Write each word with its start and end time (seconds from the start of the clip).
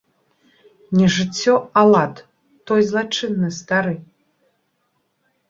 Не 0.99 1.07
жыццё, 1.15 1.55
а 1.81 1.83
лад, 1.91 2.15
той 2.73 2.81
злачынны 2.89 3.49
стары. 3.61 3.95